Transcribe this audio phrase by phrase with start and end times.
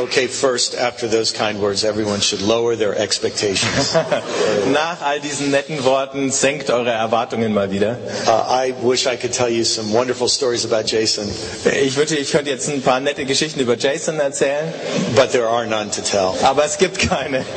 [0.00, 3.94] Okay, first, after those kind words, everyone should lower their expectations.
[4.72, 7.98] Nach all diesen netten Worten senkt eure Erwartungen mal wieder.
[8.26, 11.28] Uh, I wish I could tell you some wonderful stories about Jason,
[11.66, 14.72] Ich wünschte, ich könnte jetzt ein paar nette Geschichten über Jason erzählen,
[15.14, 16.34] but there are none to tell.
[16.44, 17.44] aber es gibt keine.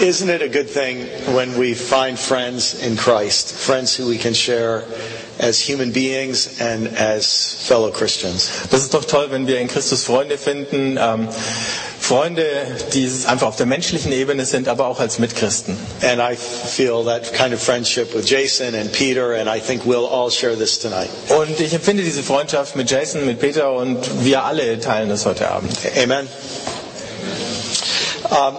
[0.00, 4.32] Isn't it a good thing when we find friends in Christ, friends who we can
[4.32, 4.84] share
[5.38, 8.48] as human beings and as fellow Christians?
[8.70, 10.98] Das ist doch toll, wenn wir in Christus Freunde finden.
[11.00, 11.28] Ähm,
[12.04, 12.44] Freunde,
[12.92, 15.74] die einfach auf der menschlichen Ebene sind, aber auch als Mitchristen.
[16.02, 20.06] And I feel that kind of friendship with Jason and Peter, and I think we'll
[20.06, 21.08] all share this tonight.
[21.30, 25.50] Und ich empfinde diese Freundschaft mit Jason, mit Peter und wir alle teilen das heute
[25.50, 25.72] Abend.
[25.96, 26.28] Amen.
[28.30, 28.56] Um,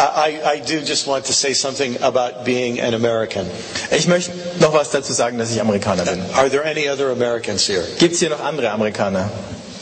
[0.00, 3.46] I, I do just want to say something about being an American.
[3.92, 6.20] Ich möchte noch was dazu sagen, dass ich Amerikaner bin.
[6.34, 7.84] Are there any other Americans here?
[7.98, 9.30] Gibt es hier noch andere Amerikaner?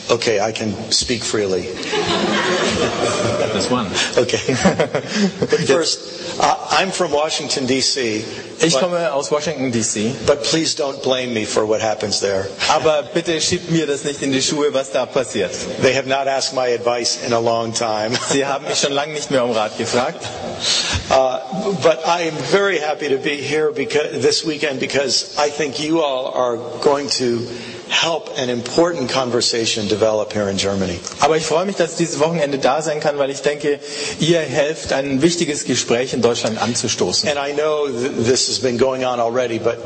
[0.09, 1.67] Okay, I can speak freely.
[3.53, 3.87] Das one.
[4.15, 4.39] Okay.
[5.39, 8.23] but first, I'm from Washington, D.C.,
[8.61, 10.15] Ich but, komme aus Washington, D.C.
[10.25, 12.47] but please don't blame me for what happens there.
[12.69, 15.51] Aber bitte schiebt mir das nicht in die Schuhe, was da passiert.
[15.81, 18.15] They have not asked my advice in a long time.
[18.29, 20.25] Sie haben mich schon lange nicht mehr um Rat gefragt.
[21.09, 25.79] Uh, but I am very happy to be here because, this weekend because I think
[25.79, 27.47] you all are going to
[27.89, 30.99] help an important conversation develop here in Germany.
[31.19, 33.79] Aber ich freue mich, dass ich dieses Wochenende da sein kann, weil ich denke,
[34.19, 37.27] ihr helft, ein wichtiges Gespräch in Deutschland anzustoßen.
[37.29, 39.77] And I know th- this has been going on already, but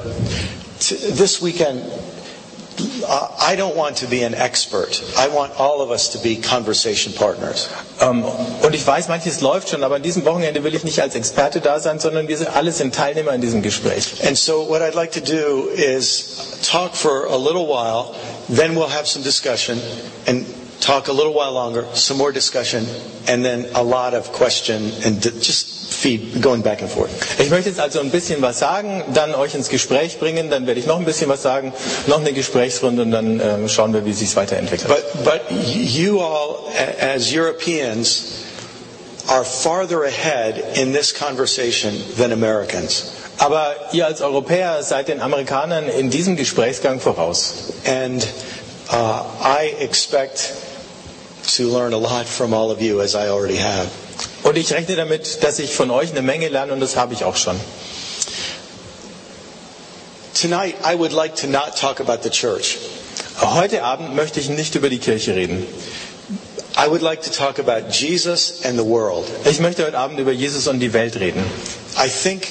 [0.79, 1.81] this weekend,
[3.07, 5.03] Uh, I don't want to be an expert.
[5.17, 7.69] I want all of us to be conversation partners.
[7.99, 8.23] Ähm,
[8.63, 11.59] und ich weiß, manches läuft schon, aber an diesem Wochenende will ich nicht als Experte
[11.61, 14.25] da sein, sondern wir sind, alle sind Teilnehmer in diesem Gespräch.
[14.25, 18.15] And so, what I'd like to do is talk for a little while,
[18.49, 19.79] then we'll have some discussion,
[20.25, 20.45] and
[20.79, 22.85] talk a little while longer, some more discussion,
[23.27, 27.09] and then a lot of question and just feed going back and forth.
[27.39, 30.79] Ich möchte jetzt also ein bisschen was sagen, dann euch ins Gespräch bringen, dann werde
[30.79, 31.71] ich noch ein bisschen was sagen,
[32.07, 34.89] noch eine Gesprächsrunde und dann ähm, schauen wir, wie sich weiterentwickelt.
[34.89, 36.57] But, but you all,
[36.99, 38.43] as Europeans,
[39.29, 43.11] are farther ahead in this conversation than Americans.
[43.37, 47.53] Aber ihr als Europäer seid den Amerikanern in diesem Gesprächsgang voraus.
[47.85, 48.21] And
[48.91, 50.53] uh, I expect
[51.57, 54.02] to learn a lot from all of you, as I already have.
[54.43, 57.23] Und ich rechne damit, dass ich von euch eine Menge lerne und das habe ich
[57.23, 57.59] auch schon.
[60.39, 62.77] Tonight, I would like to not talk about the church.
[63.39, 65.65] Heute Abend möchte ich nicht über die Kirche reden.
[66.75, 69.25] I would like to talk about Jesus and the world.
[69.45, 71.43] Ich möchte heute Abend über Jesus und die Welt reden.
[72.03, 72.47] I think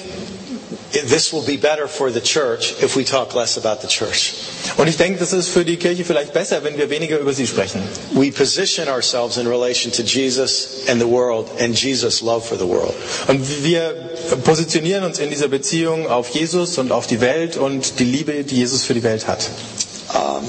[0.92, 4.34] this will be better for the church if we talk less about the church.
[4.76, 7.46] Und ich denke, das ist für die Kirche vielleicht besser, wenn wir weniger über sie
[7.46, 7.82] sprechen.
[8.12, 12.66] We position ourselves in relation to Jesus and the world and Jesus' love for the
[12.66, 12.94] world.
[13.28, 13.94] Und wir
[14.44, 18.56] positionieren uns in dieser Beziehung auf Jesus und auf die Welt und die Liebe, die
[18.56, 19.48] Jesus für die Welt hat.
[20.14, 20.46] Um,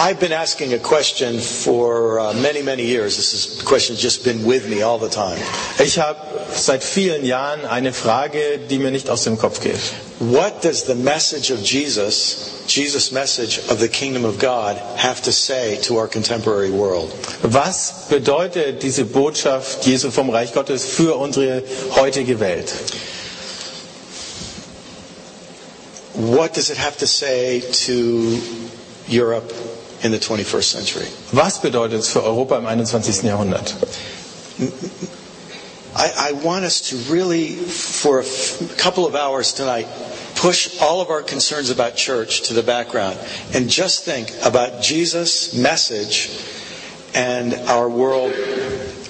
[0.00, 3.16] I've been asking a question for uh, many, many years.
[3.16, 5.40] This is, question has just been with me all the time.
[5.80, 6.20] Ich habe
[6.54, 9.80] seit vielen Jahren eine Frage, die mir nicht aus dem Kopf geht.
[10.20, 15.32] What does the message of Jesus, Jesus' message of the kingdom of God, have to
[15.32, 17.10] say to our contemporary world?
[17.42, 21.64] Was bedeutet diese Botschaft Jesu vom Reich Gottes für unsere
[21.96, 22.72] heutige Welt?
[26.14, 28.38] What does it have to say to
[29.08, 29.52] Europe
[30.02, 31.06] in the 21st century?
[31.32, 33.22] Was bedeutet es für Europa im 21.
[33.24, 33.74] Jahrhundert?
[35.96, 38.24] I, I want us to really, for a
[38.76, 39.86] couple of hours tonight,
[40.36, 43.18] push all of our concerns about church to the background
[43.54, 46.30] and just think about Jesus' message
[47.14, 48.32] and our world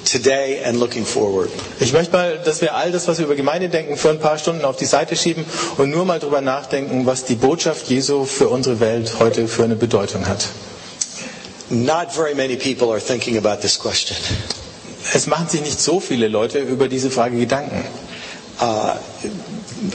[0.04, 1.50] today and looking forward.
[1.80, 4.38] Ich möchte mal, dass wir all das, was wir über Gemeinde denken, für ein paar
[4.38, 5.44] Stunden auf die Seite schieben
[5.76, 9.76] und nur mal drüber nachdenken, was die Botschaft Jesu für unsere Welt heute für eine
[9.76, 10.46] Bedeutung hat.
[11.70, 14.16] Not very many people are thinking about this question.
[15.14, 17.84] Es machen sich nicht so viele Leute über diese Frage Gedanken.
[18.60, 18.94] Uh,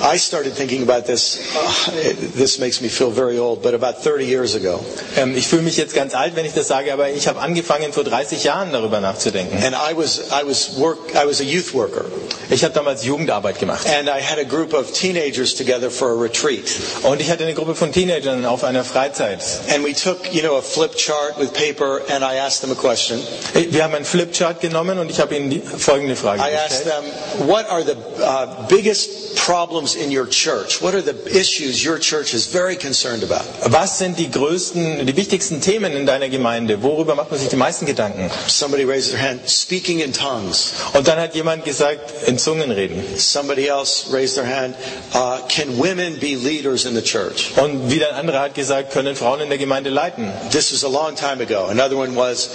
[0.01, 1.91] I started thinking about this, uh,
[2.35, 4.79] this makes me feel very old, but about 30 years ago.
[5.17, 7.91] Ähm, ich fühle mich jetzt ganz alt, wenn ich das sage, aber ich habe angefangen
[7.91, 9.61] vor 30 Jahren darüber nachzudenken.
[9.61, 12.05] And I was, I was work, I was a youth worker.
[12.49, 16.15] Ich habe damals Jugendarbeit gemacht And I had a group of teenagers together for a
[16.21, 16.63] retreat.
[17.03, 19.41] und ich hatte eine Gruppe von Teenagern auf einer Freizeit.
[19.73, 22.75] And we took, you know, a flip chart with paper and I asked them a
[22.75, 23.19] question.
[23.53, 27.03] Wir haben einen Flipchart genommen und ich habe ihnen folgende Frage I asked gestellt.
[27.37, 30.81] them, what are the uh, biggest problems problems in your church?
[30.83, 33.43] What are the issues your church is very concerned about?
[33.71, 36.83] Was sind die größten, die wichtigsten Themen in deiner Gemeinde?
[36.83, 38.29] Worüber macht man sich die meisten Gedanken?
[38.47, 40.73] Somebody raised their hand, speaking in tongues.
[40.93, 43.03] Und dann hat jemand gesagt, in Zungen reden.
[43.17, 44.75] Somebody else raised their hand,
[45.15, 47.51] uh, can women be leaders in the church?
[47.57, 50.31] Und wieder ein anderer hat gesagt, können Frauen in der Gemeinde leiten?
[50.51, 51.65] This was a long time ago.
[51.71, 52.51] Another one was,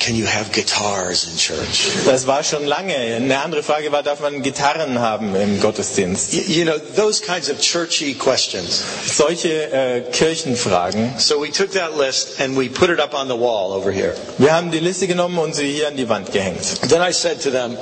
[0.00, 1.90] can you have guitars in church?
[2.06, 2.94] Das war schon lange.
[2.96, 6.32] Eine andere Frage war, darf man Gitarren haben im Gottesdienst?
[6.32, 8.82] Y- You know, those kinds of churchy questions.
[9.06, 11.14] Solche äh, Kirchenfragen.
[11.18, 14.14] So we took that list and we put it up on the wall over here.
[14.38, 16.88] Wir haben die Liste genommen und sie hier an die Wand gehängt.
[16.88, 17.76] Then I said to them,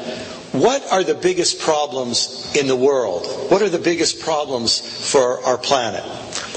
[0.52, 3.24] what are the biggest problems in the world?
[3.50, 6.02] What are the biggest problems for our planet?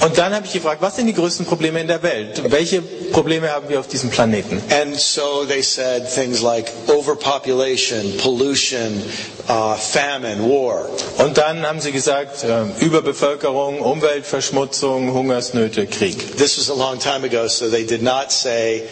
[0.02, 2.42] Und dann habe ich gefragt, was sind die größten Probleme in der Welt?
[2.50, 2.82] Welche
[3.12, 4.60] Probleme haben wir auf diesem Planeten?
[4.70, 9.00] And so they said things like overpopulation, pollution,
[9.48, 10.86] uh, famine, war.
[11.24, 16.36] Und dann haben sie gesagt, äh, Überbevölkerung, Umweltverschmutzung, Hungersnöte, Krieg.
[16.36, 18.82] This was a long time ago, so they did not say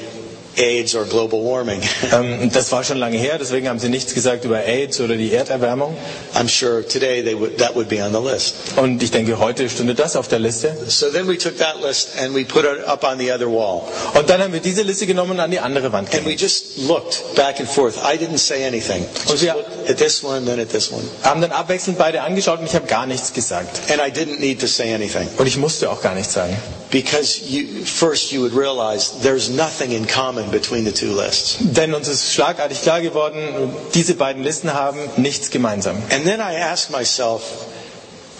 [0.56, 1.80] AIDS or global warming.
[2.12, 5.32] Ähm, das war schon lange her, deswegen haben sie nichts gesagt über AIDS oder die
[5.32, 5.96] Erderwärmung.
[6.34, 8.54] I'm sure today they would, that would be on the list.
[8.76, 10.76] Und ich denke, heute stünde das auf der Liste.
[10.88, 13.82] So then we took that list and we put it up on the other wall.
[14.14, 16.78] Und dann haben wir diese Liste genommen und an die andere Wand And we just
[16.78, 17.94] looked back and forth.
[17.98, 19.04] I didn't say anything.
[19.28, 21.02] Just wir- looked at this one, then at this one.
[21.22, 23.80] Haben dann abwechselnd beide angeschaut und ich habe gar nichts gesagt.
[23.90, 25.28] And I didn't need to say anything.
[25.38, 26.56] Und ich musste auch gar nichts sagen.
[26.90, 31.56] Because you, first you would realize there's nothing in common between the two lists.
[31.60, 35.96] Denn uns ist schlagartig klar geworden, diese beiden Listen haben nichts gemeinsam.
[36.10, 37.42] And then I asked myself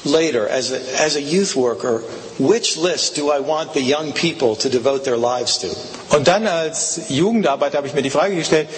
[0.05, 1.99] later, as a, as a youth worker,
[2.39, 5.69] which list do I want the young people to devote their lives to?
[6.17, 8.69] Und dann als Jugendarbeiter habe ich mir die Frage gestellt,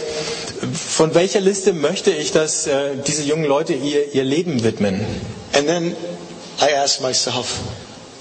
[0.74, 5.00] von welcher Liste möchte ich, dass äh, diese jungen Leute ihr, ihr Leben widmen?
[5.54, 5.96] And then
[6.60, 7.58] I asked myself,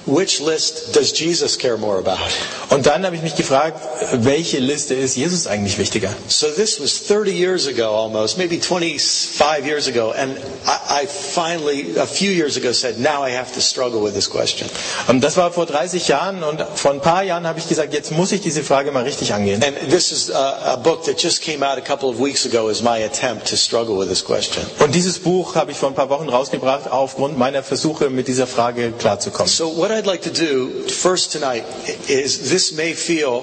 [0.05, 2.19] which list does Jesus care more about?
[2.69, 3.79] Und dann habe ich mich gefragt,
[4.13, 6.09] welche Liste ist Jesus eigentlich wichtiger?
[6.27, 11.97] So this was 30 years ago almost, maybe 25 years ago, and I, I finally,
[11.97, 14.69] a few years ago, said, now I have to struggle with this question.
[15.07, 18.11] Und das war vor 30 Jahren und vor ein paar Jahren habe ich gesagt, jetzt
[18.11, 19.61] muss ich diese Frage mal richtig angehen.
[19.63, 22.69] And this is a, a book that just came out a couple of weeks ago
[22.69, 24.63] as my attempt to struggle with this question.
[24.79, 28.47] Und dieses Buch habe ich vor ein paar Wochen rausgebracht, aufgrund meiner Versuche, mit dieser
[28.47, 29.51] Frage klarzukommen.
[29.51, 31.65] So what I'd like to do first tonight
[32.09, 33.41] is this may feel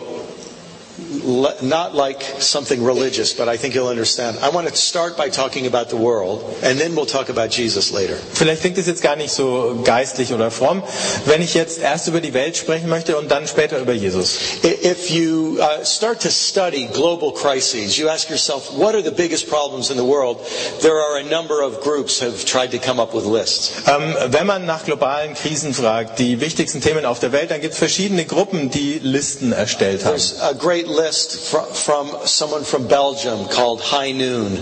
[1.63, 4.39] not like something religious, but I think you'll understand.
[4.43, 7.93] I want to start by talking about the world, and then we'll talk about Jesus
[7.93, 8.17] later.
[8.33, 10.83] Vielleicht klingt es jetzt gar nicht so geistlich oder fromm,
[11.27, 14.39] wenn ich jetzt erst über die Welt sprechen möchte und dann später über Jesus.
[14.63, 19.49] If you uh, start to study global crises, you ask yourself, what are the biggest
[19.49, 20.39] problems in the world?
[20.81, 23.73] There are a number of groups have tried to come up with lists.
[23.87, 27.75] Ähm, wenn man nach globalen Krisen fragt, die wichtigsten Themen auf der Welt, dann gibt
[27.75, 30.17] es verschiedene Gruppen, die Listen erstellt haben.
[30.17, 34.57] There's a great list from, from someone from Belgium called High Noon.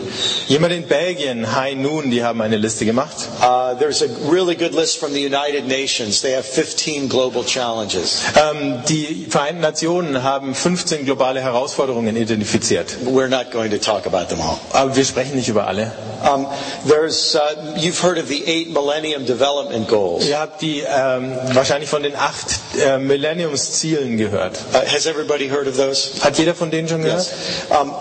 [0.49, 3.29] Jemand in Belgien, High Noon, die haben eine Liste gemacht.
[3.43, 6.21] Uh, there's a really good list from the United Nations.
[6.23, 8.23] They have 15 global challenges.
[8.37, 12.97] Ähm, die Vereinten Nationen haben 15 globale Herausforderungen identifiziert.
[13.05, 14.59] We're not going to talk about them all.
[14.73, 15.93] Aber wir sprechen nicht über alle.
[16.25, 16.47] Um,
[16.87, 20.27] there's, uh, you've heard of the eight Millennium Development Goals.
[20.27, 22.47] Ihr habt die ähm, wahrscheinlich von den acht
[22.81, 24.59] äh, Millenniumszielen gehört.
[24.73, 26.11] Uh, has everybody heard of those?
[26.25, 27.27] Hat jeder von denen schon gehört?
[27.71, 27.93] Um,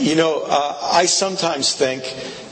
[0.00, 2.02] you know, uh, I sometimes think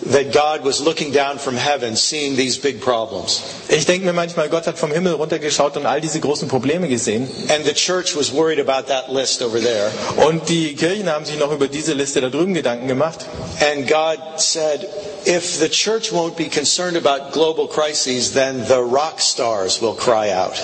[0.07, 3.43] that God was looking down from heaven, seeing these big problems.
[3.69, 7.29] Ich denke mir manchmal, Gott hat vom Himmel runtergeschaut und all diese großen Probleme gesehen.
[7.49, 9.91] And the church was worried about that list over there.
[10.27, 13.27] Und die Kirchen haben sich noch über diese Liste da drüben Gedanken gemacht.
[13.61, 14.89] And God said,
[15.27, 20.33] if the church won't be concerned about global crises, then the rock stars will cry
[20.33, 20.55] out.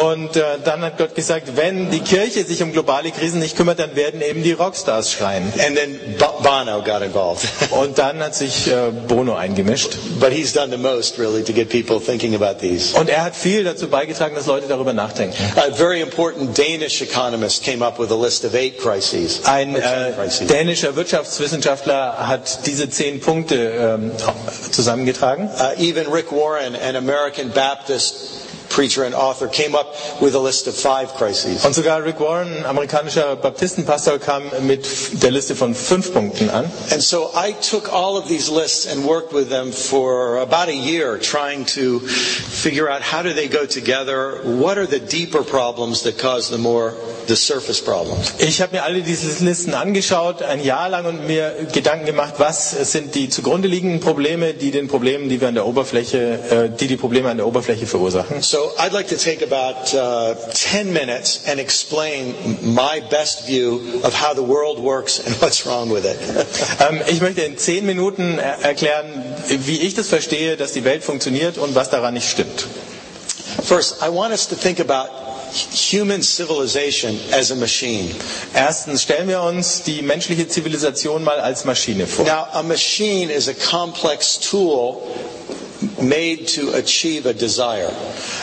[0.00, 3.78] Und äh, dann hat Gott gesagt, wenn die Kirche sich um globale Krisen nicht kümmert,
[3.78, 5.52] dann werden eben die Rockstars schreien.
[5.66, 7.46] And then Bo- Bono got involved.
[7.70, 9.96] Und dann hat sich äh, Bono eingemischt.
[10.18, 12.96] but he's done the most, really, to get people thinking about these.
[12.96, 15.36] Und er hat viel dazu beigetragen, dass Leute darüber nachdenken.
[15.56, 19.40] A very important Danish economist came up with a list of eight crises.
[19.44, 20.12] Ein äh,
[20.48, 24.12] dänischer Wirtschaftswissenschaftler hat diese zehn Punkte ähm,
[24.70, 25.48] zusammengetragen.
[25.58, 28.14] Uh, even Rick Warren, an American Baptist
[28.72, 31.64] preacher and author, came up with a list of five crises.
[31.64, 34.86] Und sogar Rick Warren, amerikanischer Baptistenpastor, kam mit
[35.22, 36.64] der Liste von fünf Punkten an.
[36.90, 40.74] And so I took all of these lists and worked with them for about a
[40.74, 46.02] year trying to figure out how do they go together, what are the deeper problems
[46.02, 46.94] that cause the more
[47.26, 48.34] the surface problems.
[48.38, 52.70] Ich habe mir alle diese Listen angeschaut, ein Jahr lang und mir Gedanken gemacht, was
[52.92, 56.18] sind die zugrunde liegenden Probleme, die den Problemen, die wir an der Oberfläche,
[56.50, 58.42] äh, die die Probleme an der Oberfläche verursachen.
[58.42, 62.34] So I'd like to take about uh, 10 minutes and explain
[62.74, 66.18] my best view of how the world works and what's wrong with it.
[66.82, 69.06] Ähm, ich möchte in zehn Minuten er erklären,
[69.48, 72.66] wie ich das verstehe, dass die Welt funktioniert und was daran nicht stimmt.
[73.62, 75.10] First, I want us to think about
[75.70, 78.10] human civilization as a machine.
[78.54, 82.24] Erstens stellen wir uns die menschliche Zivilisation mal als Maschine vor.
[82.24, 85.02] Now, a machine is a complex tool
[86.00, 87.90] made to achieve a desire.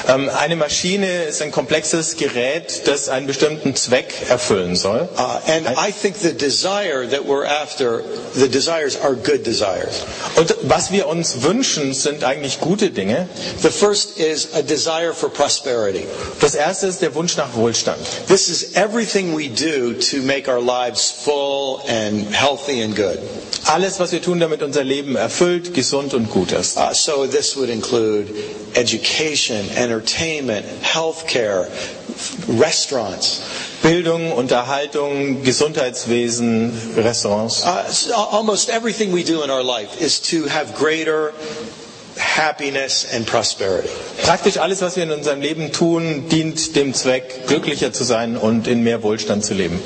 [0.08, 5.08] Ähm, eine Maschine ist ein komplexes Gerät, das einen bestimmten Zweck erfüllen soll.
[5.18, 8.04] Uh, and I think the desire that we're after,
[8.34, 10.04] the desires are good desires.
[10.36, 13.28] Und was wir uns wünschen, sind eigentlich gute Dinge.
[13.62, 16.06] The first is a desire for prosperity.
[16.40, 18.00] Das erste ist der Wunsch nach Wohlstand.
[18.28, 23.20] This is everything we do to make our lives full and healthy and good.
[23.66, 26.78] Alles, was wir tun, damit unser Leben erfüllt, gesund und gut ist.
[26.78, 28.30] Uh, so this would include
[28.76, 31.68] education, entertainment, healthcare,
[32.60, 33.68] restaurants.
[33.82, 37.66] Bildung, Unterhaltung, Gesundheitswesen, Restaurants.
[37.66, 41.34] Uh, almost everything we do in our life is to have greater
[42.18, 43.88] happiness and prosperity.
[44.24, 48.68] Praktisch alles, was wir in unserem Leben tun, dient dem Zweck, glücklicher zu sein und
[48.68, 49.80] in mehr Wohlstand zu leben.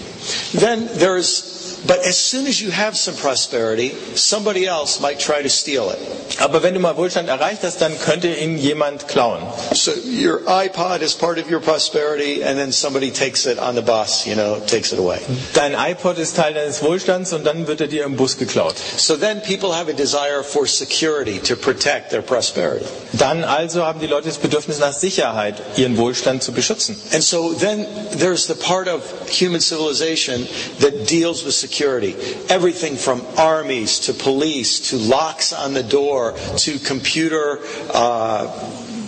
[0.53, 1.52] Then there's
[1.85, 5.99] But as soon as you have some prosperity, somebody else might try to steal it.
[6.39, 9.41] Aber wenn du mal Wohlstand erreicht hast, dann könnte ihn jemand klauen.
[9.73, 13.81] So your iPod is part of your prosperity, and then somebody takes it on the
[13.81, 15.19] bus, you know, takes it away.
[15.53, 18.75] Dein iPod ist Teil deines Wohlstands und dann wird er dir im Bus geklaut.
[18.97, 22.85] So then people have a desire for security to protect their prosperity.
[23.11, 26.95] Dann also haben die Leute das Bedürfnis nach Sicherheit, ihren Wohlstand zu beschützen.
[27.11, 27.85] And so then
[28.17, 30.47] there's the part of human civilization
[30.79, 31.72] that deals with security.
[32.49, 37.59] Everything from armies to police to locks on the door to computer
[37.93, 38.47] uh,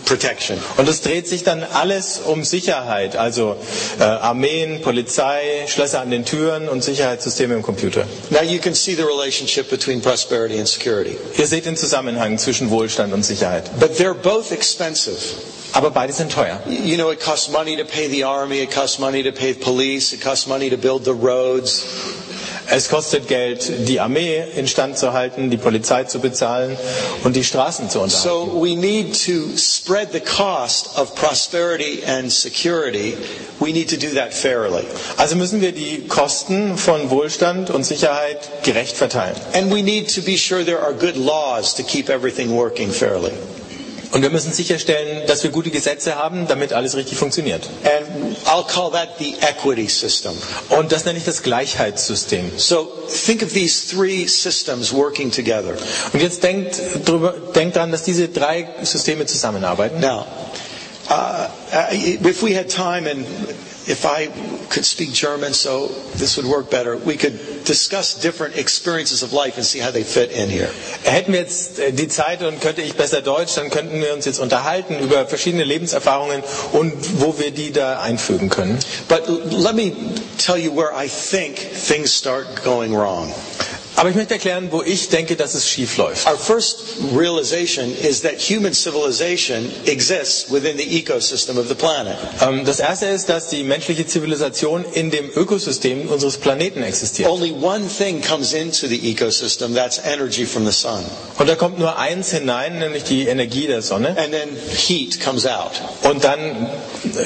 [0.05, 0.57] protection.
[0.77, 3.55] Und es dreht sich dann alles um Sicherheit, also
[3.99, 8.05] äh, Armeen, Polizei, Schlösser an den Türen und Sicherheitssysteme im Computer.
[8.29, 11.17] Now you can see the relationship between prosperity and security.
[11.37, 13.69] Ihr seht den Zusammenhang zwischen Wohlstand und Sicherheit.
[13.79, 15.17] But they're both expensive.
[15.73, 16.61] Aber beide sind teuer.
[16.69, 19.59] You know, it costs money to pay the army, it costs money to pay the
[19.59, 21.83] police, it costs money to build the roads.
[22.69, 26.77] Es kostet Geld, die Armee instand zu halten, die Polizei zu bezahlen
[27.23, 28.27] und die Straßen zu unterhalten.
[28.29, 33.15] So we need to spread the cost of prosperity and security.
[33.59, 34.83] We need to do that fairly.
[35.17, 39.35] Also müssen wir die Kosten von Wohlstand und Sicherheit gerecht verteilen.
[39.53, 43.31] And we need to be sure there are good laws to keep everything working fairly.
[44.15, 47.67] Und wir müssen sicherstellen, dass wir gute Gesetze haben, damit alles richtig funktioniert.
[47.83, 50.31] And I'll call that the equity system.
[50.69, 52.49] Und das nenne ich das Gleichheitssystem.
[52.55, 52.87] So
[53.25, 55.73] think of these three systems working together.
[56.13, 59.99] Und jetzt denkt, drüber, denkt daran, dass diese drei Systeme zusammenarbeiten.
[59.99, 60.25] Now,
[61.09, 61.47] uh,
[62.25, 63.25] if we had time and
[63.87, 64.27] if I
[64.69, 65.87] could speak German, so
[66.17, 70.03] this would work better, we could discuss different experiences of life and see how they
[70.03, 70.69] fit in here.
[71.03, 74.13] Er hätten wir jetzt äh, die Zeit und könnte ich besser Deutsch, dann könnten wir
[74.13, 78.77] uns jetzt unterhalten über verschiedene Lebenserfahrungen und wo wir die da einfügen können.
[79.07, 79.91] But let me
[80.37, 83.33] tell you where I think things start going wrong.
[83.97, 86.27] Aber ich möchte erklären, wo ich denke, dass es schief läuft.
[86.27, 86.77] Our first
[87.15, 92.17] realization is that human civilization exists within the ecosystem of the planet.
[92.41, 97.29] Ähm, Das erste ist, dass die menschliche Zivilisation in dem Ökosystem unseres Planeten existiert.
[97.29, 101.03] Only one thing comes into the ecosystem, that's energy from the sun.
[101.37, 104.09] Und da kommt nur eins hinein, nämlich die Energie der Sonne.
[104.17, 104.49] And then
[104.87, 105.71] heat comes out.
[106.03, 106.67] Und dann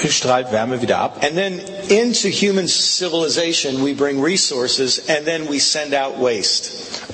[0.10, 1.24] strahlt Wärme wieder ab.
[1.24, 6.59] And then into human civilization, we bring resources and then we send out waste.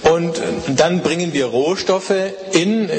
[0.03, 0.39] Und
[0.75, 2.13] dann bringen wir Rohstoffe
[2.51, 2.89] in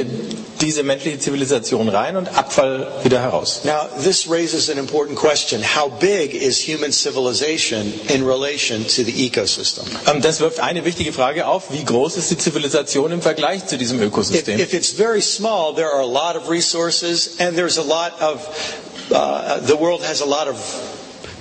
[0.60, 3.60] diese menschliche Zivilisation rein und Abfall wieder heraus.
[3.64, 5.62] Now, this raises an important question.
[5.62, 9.84] How big is human civilization in relation to the ecosystem?
[10.06, 11.64] Ähm, Das wirft eine wichtige Frage auf.
[11.70, 14.58] Wie groß ist die Zivilisation im Vergleich zu diesem If, Ökosystem?
[14.58, 18.40] if it's very small, there are a lot of resources and there's a lot of,
[19.12, 20.56] uh, the world has a lot of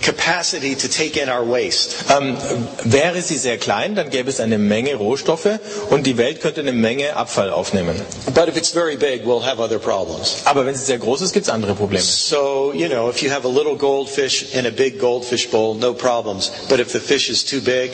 [0.05, 1.95] capacity to take in our waste.
[2.15, 2.38] Ähm,
[2.83, 5.59] wäre sie sehr klein, dann gäbe es eine Menge Rohstoffe
[5.89, 8.00] und die Welt könnte eine Menge Abfall aufnehmen.
[8.33, 10.41] But if it's very big, we'll have other problems.
[10.45, 12.03] Aber wenn sie sehr groß ist, gibt es andere Probleme.
[12.03, 15.93] So, you know, if you have a little goldfish in a big goldfish bowl, no
[15.93, 16.51] problems.
[16.69, 17.91] But if the fish is too big,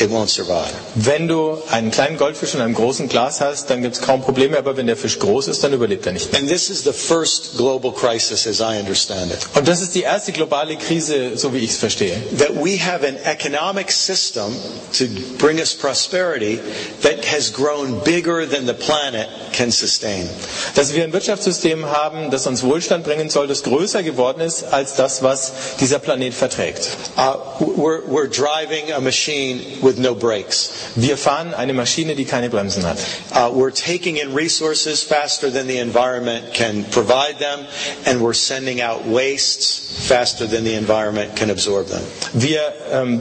[0.00, 0.72] it won't survive.
[0.94, 4.56] Wenn du einen kleinen Goldfisch in einem großen Glas hast, dann gibt es kaum Probleme,
[4.58, 6.34] aber wenn der Fisch groß ist, dann überlebt er nicht.
[6.34, 9.38] And this is the first global crisis as I understand it.
[9.54, 12.16] Und das ist die erste globale Krise, so wie ich es verstehe.
[12.38, 14.56] That we have an economic system
[14.98, 15.04] to
[15.38, 16.58] bring us prosperity
[17.02, 19.28] that has grown bigger than the planet
[19.60, 20.26] can sustain.
[20.74, 24.94] Dass wir ein Wirtschaftssystem haben, das uns Wohlstand bringen soll, das größer geworden ist als
[24.94, 26.88] das, was dieser Planet verträgt.
[27.18, 27.34] Uh,
[27.76, 30.70] we're, we're driving a machine with no brakes.
[30.96, 32.98] Wir fahren eine Maschine, die keine Bremsen hat.
[33.34, 37.66] Uh, we're taking in resources faster than the environment can provide them,
[38.06, 42.02] and we're sending out wastes faster than the environment can absorb them.
[42.32, 43.20] Wir ähm,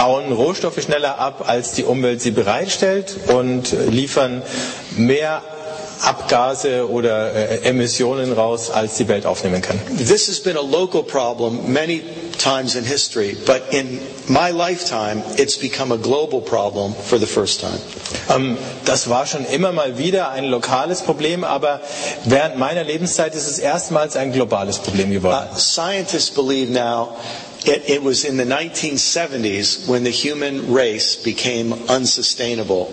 [0.00, 4.40] bauen Rohstoffe schneller ab, als die Umwelt sie bereitstellt und liefern
[4.96, 5.42] mehr
[6.02, 9.78] Abgase oder äh, Emissionen raus, als die Welt aufnehmen kann.
[9.96, 12.02] This has been a local problem many
[12.38, 17.60] times in history, but in my lifetime, it's become a global problem for the first
[17.60, 17.78] time.
[18.28, 21.80] Ähm, das war schon immer mal wieder ein lokales Problem, aber
[22.24, 25.48] während meiner Lebenszeit ist es erstmals ein globales Problem geworden.
[25.54, 27.16] Uh, scientists believe now
[27.66, 32.88] it, it was in the 1970s when the human race became unsustainable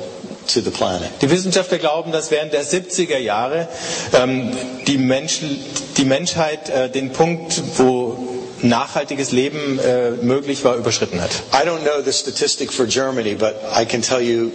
[0.48, 1.10] to the planet.
[1.22, 3.68] Die Wissenschaftler glauben, dass während der 70er Jahre
[4.14, 4.52] ähm,
[4.88, 5.60] die, Menschen,
[5.98, 11.32] die Menschheit äh, den Punkt, wo nachhaltiges Leben äh, möglich war, überschritten hat.
[11.54, 14.52] I don't know the statistic for Germany, but I can tell you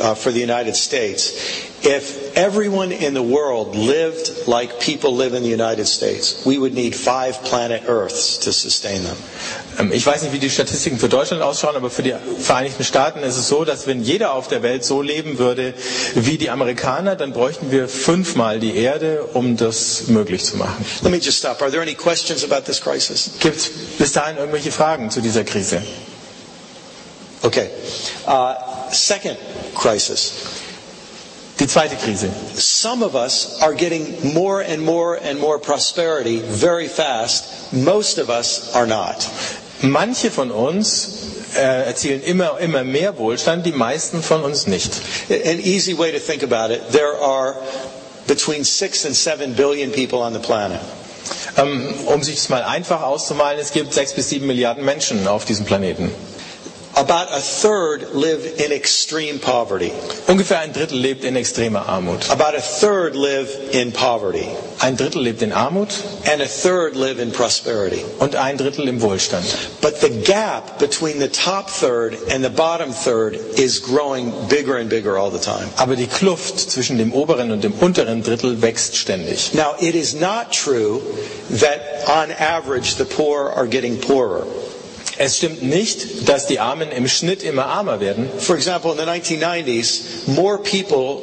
[0.00, 1.32] uh, for the United States,
[1.82, 6.74] if everyone in the world lived like people live in the United States, we would
[6.74, 9.16] need five planet Earths to sustain them.
[9.78, 13.20] Ähm, Ich weiß nicht, wie die Statistiken für Deutschland ausschauen, aber für die Vereinigten Staaten
[13.20, 15.74] ist es so, dass wenn jeder auf der Welt so leben würde
[16.14, 20.84] wie die Amerikaner, dann bräuchten wir fünfmal die Erde, um das möglich zu machen.
[21.02, 21.60] Let me just stop.
[21.62, 23.30] Are there any questions about this crisis?
[23.40, 25.82] Gibt es bis dahin irgendwelche Fragen zu dieser Krise?
[27.42, 27.70] Okay.
[28.26, 28.54] Uh,
[28.92, 29.36] second
[29.74, 30.32] crisis.
[31.58, 32.28] Die zweite Krise.
[32.54, 37.72] Some of us are getting more and more and more prosperity very fast.
[37.72, 39.26] Most of us are not.
[39.82, 41.08] Manche von uns
[41.56, 44.90] äh, erzielen immer, immer mehr Wohlstand, die meisten von uns nicht.
[45.28, 47.56] An easy way to think about it there are
[48.26, 50.80] between six and seven billion people on the planet.
[51.56, 55.44] Ähm, um sich das mal einfach auszumalen, es gibt sechs bis sieben Milliarden Menschen auf
[55.44, 56.10] diesem Planeten.
[56.98, 59.92] About a third live in extreme poverty.
[60.28, 62.30] Ungefähr ein Drittel lebt in extremer Armut.
[62.30, 64.48] About a third live in poverty.
[64.80, 65.90] Ein Drittel lebt in Armut
[66.26, 68.02] And a third live in prosperity.
[68.18, 69.44] und ein Drittel im Wohlstand.
[69.82, 74.88] But the gap between the top third and the bottom third is growing bigger and
[74.88, 75.68] bigger all the time.
[75.76, 79.52] Aber die Kluft zwischen dem oberen und dem unteren Drittel wächst ständig.
[79.52, 81.02] Now, it is not true
[81.60, 84.46] that on average the poor are getting poorer.
[85.18, 88.28] Es stimmt nicht, dass die Armen im Schnitt immer armer werden.
[88.38, 91.22] For example, in the 1990s, more people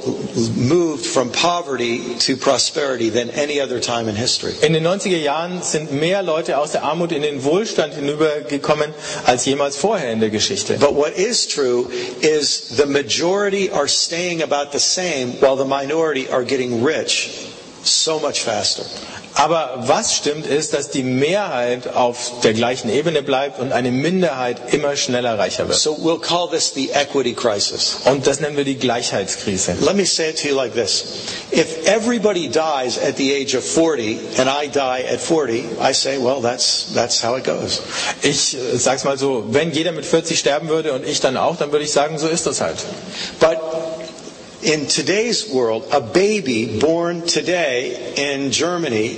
[0.55, 4.53] moved from poverty to prosperity than any other time in history.
[4.63, 8.93] In den 90er Jahren sind mehr Leute aus der Armut in den Wohlstand hinübergekommen
[9.25, 10.77] als jemals vorher in der Geschichte.
[10.79, 11.87] But what is true
[12.21, 17.29] is the majority are staying about the same while the minority are getting rich
[17.83, 18.83] so much faster.
[19.35, 24.73] Aber was stimmt ist, dass die Mehrheit auf der gleichen Ebene bleibt und eine Minderheit
[24.73, 25.77] immer schneller reicher wird.
[25.79, 27.97] So we'll call this the equity crisis.
[28.05, 29.75] Und das nennen wir die Gleichheitskrise.
[29.81, 31.03] Let me say it to you like this.
[31.51, 36.17] If everybody dies at the age of 40 and I die at 40, I say,
[36.19, 37.81] well, that's, that's how it goes.
[38.21, 41.57] Ich äh, sag's mal so, wenn jeder mit 40 sterben würde und ich dann auch,
[41.57, 42.77] dann würde ich sagen, so ist das halt.
[43.39, 43.57] But
[44.63, 49.17] in today's world, a baby born today in Germany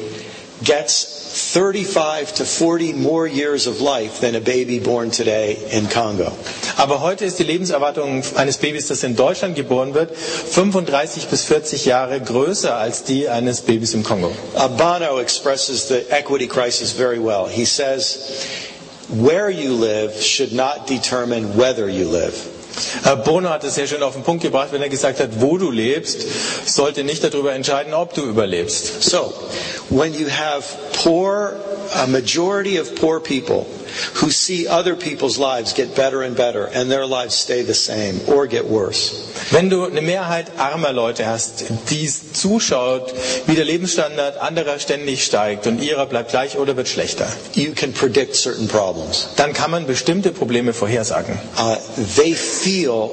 [0.64, 1.16] gets
[1.54, 6.32] 35 to 40 more years of life than a baby born today in Congo.
[6.78, 11.86] Aber heute ist die Lebenserwartung eines Babys, das in Deutschland geboren wird, 35 bis 40
[11.86, 14.32] Jahre größer als die eines Babys im Kongo.
[14.78, 17.48] Bono expresses the equity crisis very well.
[17.50, 18.48] He says,
[19.10, 22.55] where you live should not determine whether you live.
[23.04, 25.58] Herr Bono hat es sehr schön auf den Punkt gebracht, wenn er gesagt hat, wo
[25.58, 26.26] du lebst,
[26.66, 29.04] sollte nicht darüber entscheiden, ob du überlebst.
[29.04, 29.34] So,
[29.90, 30.64] when you have
[31.04, 31.54] poor,
[31.94, 33.66] a majority of poor people
[34.22, 38.20] who see other people's lives get better and better and their lives stay the same
[38.28, 39.14] or get worse.
[39.52, 43.14] Wenn du eine Mehrheit armer Leute hast, die zuschaut,
[43.48, 47.94] wie der Lebensstandard anderer ständig steigt und ihrer bleibt gleich oder wird schlechter, You can
[47.94, 49.28] predict certain problems.
[49.36, 51.38] dann kann man bestimmte Probleme vorhersagen.
[51.58, 51.76] Uh,
[52.16, 53.12] they feel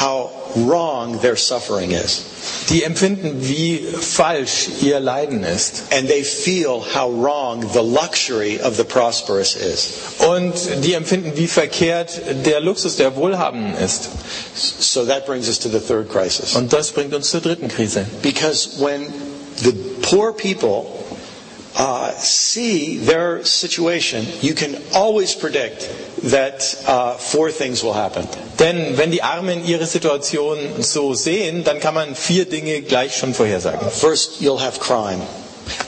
[0.00, 2.24] how wrong their suffering is.
[2.68, 5.82] Die empfinden, wie falsch ihr Leiden ist.
[5.92, 9.92] And they feel how wrong the luxury of the prosperous is.
[10.18, 14.08] Und die empfinden, wie verkehrt der Luxus der Wohlhabenden ist.
[14.54, 16.54] So that brings us to the third crisis.
[16.56, 18.06] Und das bringt uns zur dritten Krise.
[18.22, 19.06] Because when
[19.56, 20.86] the poor people
[21.76, 25.88] uh, see their situation, you can always predict
[26.24, 28.26] that uh, four things will happen.
[28.58, 33.34] Denn wenn die Armen ihre Situation so sehen, dann kann man vier Dinge gleich schon
[33.34, 33.90] vorhersagen.
[33.90, 35.20] First, you'll have crime.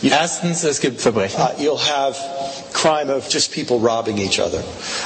[0.02, 1.40] Erstens, es gibt Verbrechen.
[1.40, 2.16] Uh, you'll have
[2.72, 4.62] crime of just people robbing each other.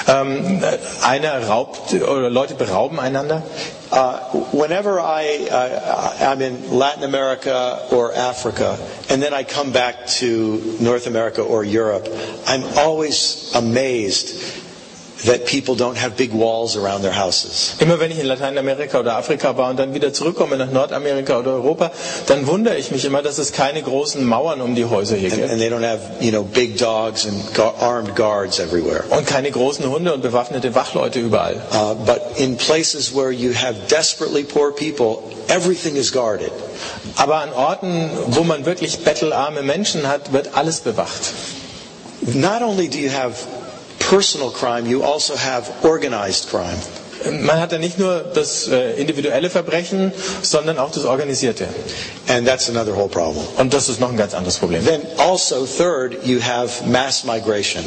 [0.08, 0.62] Ähm,
[1.02, 3.42] einer raubt oder Leute berauben einander.
[3.90, 4.18] Uh,
[4.52, 8.78] whenever I, uh, I'm in Latin America or Africa,
[9.10, 12.08] and then I come back to North America or Europe,
[12.46, 14.61] I'm always amazed
[15.26, 17.74] that people don't have big walls around their houses.
[17.78, 21.52] Immer wenn ich in Lateinamerika oder Afrika war und dann wieder zurückkomme nach Nordamerika oder
[21.52, 21.90] Europa,
[22.26, 25.50] dann wundere ich mich immer, dass es keine großen Mauern um die Häuser hier gibt.
[25.50, 27.40] and they don't have, you know, big dogs and
[27.80, 29.04] armed guards everywhere.
[29.10, 31.56] Und keine großen Hunde und bewaffnete Wachleute überall.
[31.72, 36.50] Uh, but in places where you have desperately poor people, everything is guarded.
[37.16, 41.32] Aber an Orten, wo man wirklich bettelarme Menschen hat, wird alles bewacht.
[42.34, 43.34] Not only do you have
[44.12, 46.76] personal crime, you also have organized crime.
[47.46, 51.66] Man hat da nicht nur das äh, individuelle Verbrechen, sondern auch das organisierte.
[52.28, 53.46] And that's another whole problem.
[53.56, 54.84] Und das ist noch ein ganz anderes Problem.
[54.84, 57.84] Then also, third, you have mass migration.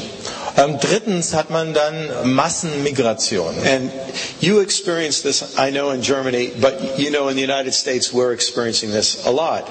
[0.57, 3.53] Ähm, drittens hat man dann Massenmigration.
[3.67, 3.91] And
[4.39, 8.31] you experience this, I know, in Germany, but you know, in the United States, we're
[8.33, 9.67] experiencing this a lot.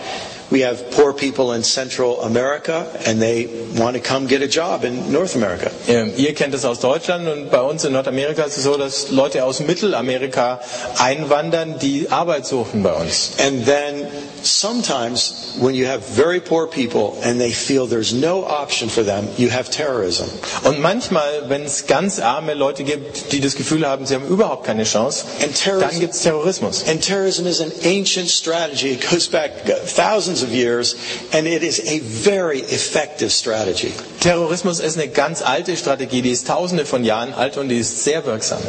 [0.50, 4.84] We have poor people in Central America, and they want to come get a job
[4.84, 5.70] in North America.
[5.88, 9.42] Ihr kennt es aus Deutschland und bei uns in Nordamerika ist es so, dass Leute
[9.44, 10.60] aus Mittelamerika
[10.98, 13.32] einwandern, die Arbeit suchen bei uns.
[13.38, 14.06] And then
[14.42, 19.28] sometimes, when you have very poor people and they feel there's no option for them,
[19.38, 20.26] you have terrorism.
[20.64, 24.64] Und manchmal, wenn es ganz arme Leute gibt, die das Gefühl haben, sie haben überhaupt
[24.66, 26.84] keine Chance, And dann terrorism, gibt es Terrorismus.
[26.86, 28.92] and terrorism is an ancient strategy.
[28.92, 29.52] It goes back
[29.86, 30.94] thousands of years,
[31.32, 33.92] and it is a very effective strategy.
[34.20, 38.02] Terrorismus ist eine ganz alte Strategie, die ist tausende von Jahren alt und die ist
[38.04, 38.60] sehr wirksam.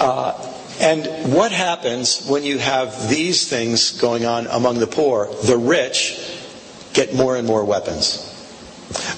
[0.00, 0.32] Uh,
[0.80, 5.28] and what happens when you have these things going on among the poor?
[5.44, 6.18] The rich
[6.92, 8.26] get more and more weapons.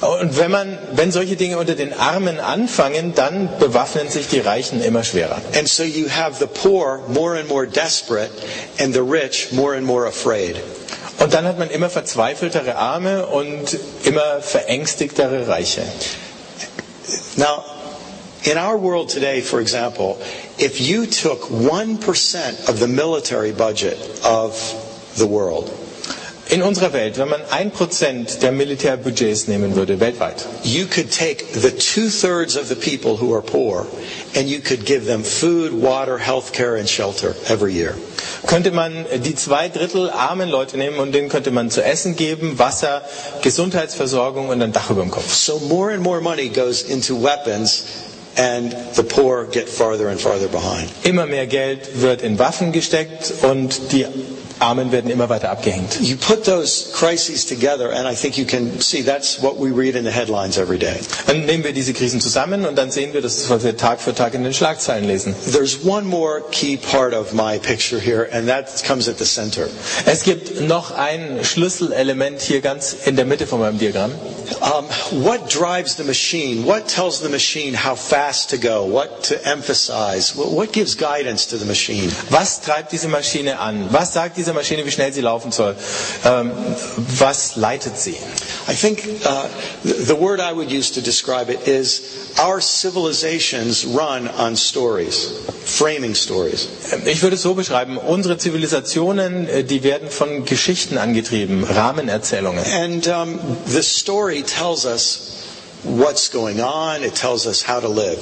[0.01, 4.83] Und wenn, man, wenn solche Dinge unter den Armen anfangen, dann bewaffnen sich die Reichen
[4.83, 5.41] immer schwerer.
[5.57, 8.31] And so you have the poor more and more desperate,
[8.79, 10.57] and the rich more and more afraid.
[11.23, 15.83] Und dann hat man immer verzweifeltere Arme und immer verängstigtere Reiche.
[17.37, 17.63] Now,
[18.43, 20.17] in our world today, for example,
[20.59, 24.75] if you took 1% of the military budget of
[25.15, 25.71] the world,
[26.51, 31.43] In unserer Welt, wenn man ein Prozent der Militärbudgets nehmen würde, weltweit, you could take
[31.55, 33.87] the two thirds of the people who are poor
[34.35, 37.95] and you could give them food, water, health care, and shelter every year.
[38.47, 42.59] könnte man die zwei Drittel armen Leute nehmen und denen könnte man zu essen geben,
[42.59, 43.03] Wasser,
[43.43, 45.33] Gesundheitsversorgung und ein Dach über dem Kopf.
[45.35, 47.85] So more and more money goes into weapons
[48.37, 50.89] and the poor get farther and farther behind.
[51.05, 54.07] Immer mehr Geld wird in Waffen gesteckt und die
[54.63, 56.01] Armen werden immer weiter abgehängt.
[56.01, 59.97] You put those crises together and I think you can see that's what we read
[59.97, 61.01] in the headlines every day.
[61.27, 64.01] Dann nehmen wir diese Krisen zusammen und dann sehen wir, das ist, was wir Tag
[64.01, 65.35] für Tag in den Schlagzeilen lesen.
[65.51, 69.69] There's one more key part of my picture here and that comes at the center.
[70.07, 74.13] Es gibt noch ein Schlüsselelement hier ganz in der Mitte von meinem Diagramm.
[74.61, 74.87] Um,
[75.25, 76.65] what drives the machine?
[76.67, 78.85] What tells the machine how fast to go?
[78.85, 80.35] What to emphasize?
[80.37, 82.11] What, gives guidance to the machine?
[82.31, 83.89] Was treibt diese Maschine an?
[83.93, 85.75] Was sagt diese Maschine, wie schnell sie laufen soll?
[86.25, 86.51] Ähm,
[87.19, 88.17] was leitet sie?
[88.69, 89.49] I think uh,
[89.85, 95.33] the, word I would use to describe it is our civilizations run on stories,
[95.65, 96.69] framing stories.
[97.07, 102.65] Ich würde es so beschreiben, unsere Zivilisationen, äh, die werden von Geschichten angetrieben, Rahmenerzählungen.
[102.73, 105.33] And um, the story tells us
[105.85, 108.19] what's going on, it tells us how to live.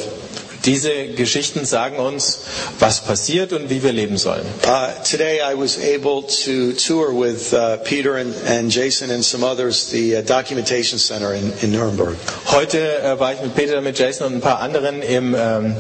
[0.64, 2.40] Diese Geschichten sagen uns,
[2.78, 4.44] was passiert und wie wir leben sollen.
[4.66, 9.42] Uh, today I was able to tour with uh, Peter and, and Jason and some
[9.44, 12.16] others the uh, documentation center in, in Nuremberg.
[12.46, 15.74] Heute äh, war ich mit Peter, mit Jason und ein paar anderen im ähm,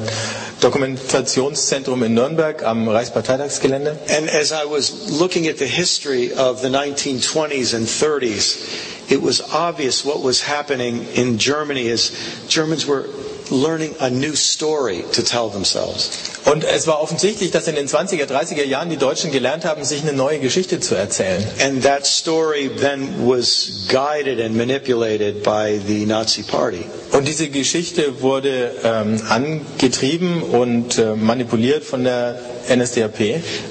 [0.60, 3.98] Dokumentationszentrum in Nürnberg am Reichsparteitagsgelände.
[4.08, 9.40] And as I was looking at the history of the 1920s and 30s, it was
[9.52, 12.12] obvious what was happening in Germany is
[12.48, 13.04] Germans were
[13.50, 16.30] learning a new story to tell themselves.
[16.46, 20.02] Und es war offensichtlich, dass in den 20er, 30er Jahren die Deutschen gelernt haben, sich
[20.02, 21.44] eine neue Geschichte zu erzählen.
[21.62, 26.84] And that story then was guided and manipulated by the Nazi Party.
[27.12, 32.40] Und diese Geschichte wurde ähm, angetrieben und äh, manipuliert von der
[32.74, 33.20] NSDAP.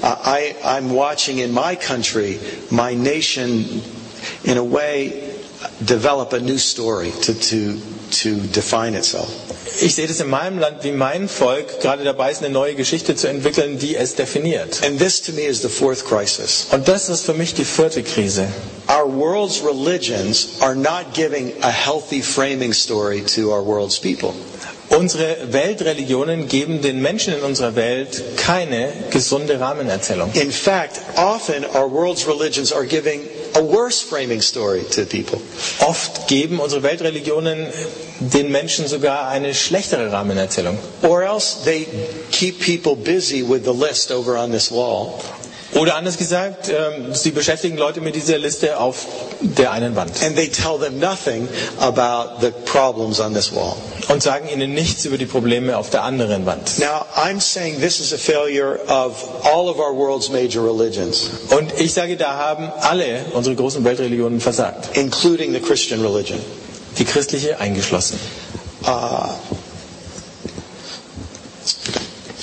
[0.02, 2.38] Uh, I, I'm watching in my country,
[2.70, 3.82] my nation,
[4.44, 5.12] in a way,
[5.84, 7.78] develop a new story to, to,
[8.10, 9.28] to define itself.
[9.82, 13.16] Ich sehe das in meinem Land, wie mein Volk gerade dabei ist, eine neue Geschichte
[13.16, 14.82] zu entwickeln, die es definiert.
[14.84, 16.66] And this to me is the fourth crisis.
[16.70, 18.46] Und das ist für mich die vierte Krise.
[18.88, 24.34] Our world's religions are not giving a healthy framing story to our world's people.
[24.90, 30.30] Unsere Weltreligionen geben den Menschen in unserer Welt keine gesunde Rahmenerzählung.
[30.34, 33.20] In fact, often our world's religions are giving
[33.54, 35.40] a worse framing story to people.
[35.80, 37.66] Oft geben unsere Weltreligionen
[38.20, 40.78] den Menschen sogar eine schlechtere Rahmenerzählung.
[41.02, 41.86] Or else they
[42.30, 45.20] keep people busy with the list over on this wall.
[45.72, 49.06] Oder anders gesagt, ähm, sie beschäftigen Leute mit dieser Liste auf
[49.40, 53.76] der einen Wand And they tell them nothing about the problems on this wall.
[54.08, 56.78] und sagen ihnen nichts über die Probleme auf der anderen Wand.
[56.80, 61.72] Now, I'm saying this is a failure of all of our world's major religions, Und
[61.78, 66.40] ich sage, da haben alle unsere großen Weltreligionen versagt, including the Christian religion.
[66.98, 68.18] die christliche eingeschlossen.
[68.84, 69.28] I, when I
[71.60, 72.39] was there today at the documentation center, I wrote down something.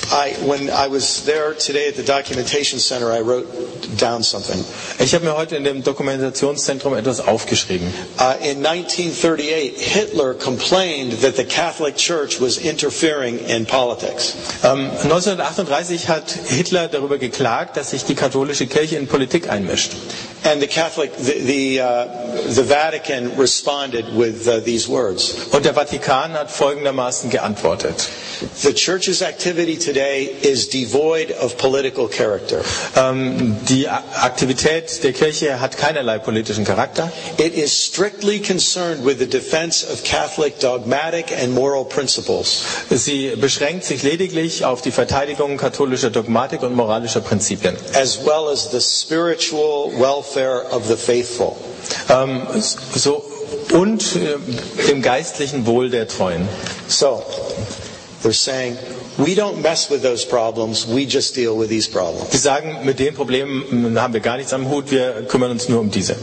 [5.00, 7.88] Ich habe mir heute in dem Dokumentationszentrum etwas aufgeschrieben.
[8.17, 14.34] Uh, in 1938, Hitler complained that the Catholic Church was interfering in politics.
[14.63, 19.91] Ähm, 1938 hat Hitler darüber geklagt, dass sich die katholische Kirche in Politik einmischt.
[20.43, 22.08] And the Catholic, the, the, uh,
[22.48, 25.34] the Vatican responded with uh, these words.
[25.52, 28.08] Und der Vatikan hat folgendermaßen geantwortet.
[28.56, 32.62] The church's activity today is devoid of political character.
[32.96, 37.12] Ähm, die Aktivität der Kirche hat keinerlei politischen Charakter.
[37.38, 42.64] It is strictly concerned with the defense of Catholic dogmatic and moral principles.
[42.90, 47.76] Sie beschränkt sich lediglich auf die Verteidigung katholischer Dogmatik und moralischer Prinzipien.
[47.94, 51.56] as well as the spiritual welfare of the faithful.
[52.10, 52.46] Ähm,
[52.94, 53.24] so,
[53.74, 54.38] und äh,
[54.90, 56.48] dem geistlichen Wohl der Treuen.
[56.88, 57.24] So,
[58.24, 58.78] they're saying,
[59.18, 62.32] we don't mess with those problems, we just deal with these problems.
[62.32, 65.80] Sie sagen, mit den Problemen haben wir gar nichts am Hut, wir kümmern uns nur
[65.80, 66.16] um diese.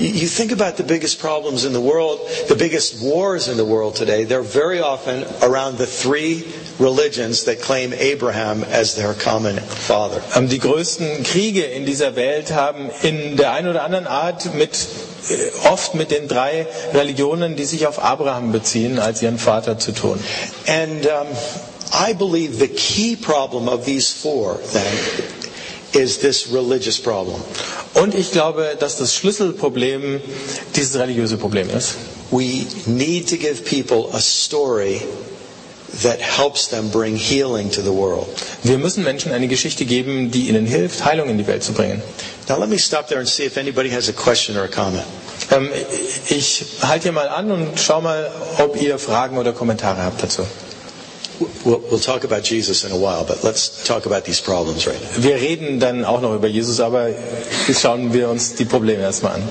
[0.00, 2.18] You you think about the biggest problems in the world,
[2.48, 6.44] the biggest wars in the world today, they're very often around the three
[6.80, 10.20] religions that claim Abraham as their common father.
[10.34, 14.70] Ähm, Die größten Kriege in dieser Welt haben in der einen oder anderen Art mit,
[15.30, 19.92] äh, oft mit den drei Religionen, die sich auf Abraham beziehen, als ihren Vater zu
[19.92, 20.18] tun.
[20.66, 21.26] And um,
[21.94, 24.96] I believe the key problem of these four, then,
[25.92, 27.40] is this religious problem.
[27.94, 30.20] Und ich glaube, dass das Schlüsselproblem
[30.74, 31.94] dieses religiöse Problem ist.
[32.32, 35.02] We need to give people a story
[36.02, 38.26] that helps them bring healing to the world.
[38.64, 42.02] Wir müssen Menschen eine Geschichte geben, die ihnen hilft, Heilung in die Welt zu bringen.
[42.48, 45.04] Now, let me stop there and see if anybody has a question or a comment.
[45.52, 45.68] Ähm,
[46.30, 50.42] Ich halte hier mal an und schau mal, ob ihr Fragen oder Kommentare habt dazu.
[55.16, 57.08] Wir reden dann auch noch über Jesus, aber
[57.72, 59.42] schauen wir uns die Probleme erstmal an.